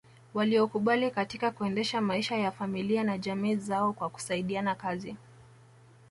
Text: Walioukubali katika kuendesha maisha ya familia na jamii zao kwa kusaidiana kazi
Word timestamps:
Walioukubali 0.33 1.11
katika 1.11 1.51
kuendesha 1.51 2.01
maisha 2.01 2.35
ya 2.37 2.51
familia 2.51 3.03
na 3.03 3.17
jamii 3.17 3.55
zao 3.55 3.93
kwa 3.93 4.09
kusaidiana 4.09 4.75
kazi 4.75 5.15